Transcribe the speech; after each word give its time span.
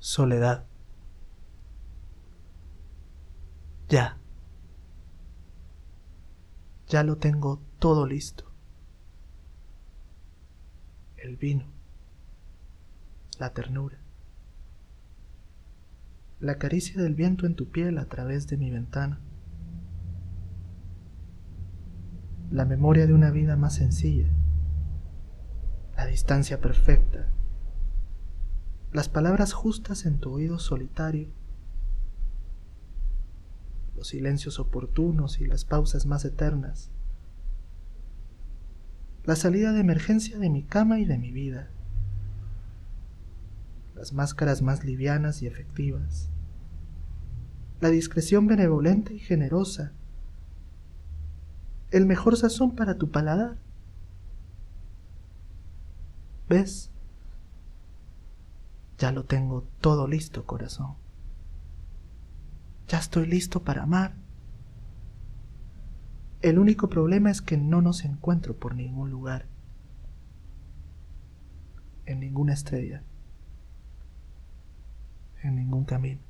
Soledad. 0.00 0.64
Ya. 3.90 4.16
Ya 6.88 7.04
lo 7.04 7.18
tengo 7.18 7.60
todo 7.78 8.06
listo. 8.06 8.50
El 11.18 11.36
vino. 11.36 11.66
La 13.38 13.52
ternura. 13.52 13.98
La 16.40 16.56
caricia 16.56 17.02
del 17.02 17.14
viento 17.14 17.44
en 17.44 17.54
tu 17.54 17.70
piel 17.70 17.98
a 17.98 18.06
través 18.06 18.46
de 18.48 18.56
mi 18.56 18.70
ventana. 18.70 19.20
La 22.50 22.64
memoria 22.64 23.06
de 23.06 23.12
una 23.12 23.30
vida 23.30 23.56
más 23.56 23.74
sencilla. 23.74 24.30
La 25.94 26.06
distancia 26.06 26.58
perfecta. 26.58 27.28
Las 28.92 29.08
palabras 29.08 29.52
justas 29.52 30.04
en 30.06 30.18
tu 30.18 30.32
oído 30.32 30.58
solitario 30.58 31.30
los 34.00 34.08
silencios 34.08 34.58
oportunos 34.58 35.40
y 35.40 35.46
las 35.46 35.66
pausas 35.66 36.06
más 36.06 36.24
eternas. 36.24 36.90
La 39.24 39.36
salida 39.36 39.74
de 39.74 39.80
emergencia 39.80 40.38
de 40.38 40.48
mi 40.48 40.62
cama 40.62 41.00
y 41.00 41.04
de 41.04 41.18
mi 41.18 41.32
vida. 41.32 41.68
Las 43.94 44.14
máscaras 44.14 44.62
más 44.62 44.86
livianas 44.86 45.42
y 45.42 45.46
efectivas. 45.46 46.30
La 47.82 47.90
discreción 47.90 48.46
benevolente 48.46 49.12
y 49.12 49.18
generosa. 49.18 49.92
El 51.90 52.06
mejor 52.06 52.38
sazón 52.38 52.74
para 52.74 52.96
tu 52.96 53.10
paladar. 53.10 53.58
¿Ves? 56.48 56.90
Ya 59.00 59.12
lo 59.12 59.24
tengo 59.24 59.66
todo 59.80 60.06
listo, 60.06 60.44
corazón. 60.44 60.94
Ya 62.86 62.98
estoy 62.98 63.26
listo 63.26 63.62
para 63.64 63.84
amar. 63.84 64.14
El 66.42 66.58
único 66.58 66.90
problema 66.90 67.30
es 67.30 67.40
que 67.40 67.56
no 67.56 67.80
nos 67.80 68.04
encuentro 68.04 68.58
por 68.58 68.74
ningún 68.74 69.10
lugar, 69.10 69.46
en 72.04 72.20
ninguna 72.20 72.52
estrella, 72.52 73.02
en 75.42 75.56
ningún 75.56 75.86
camino. 75.86 76.20